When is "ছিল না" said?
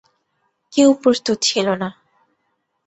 1.41-1.89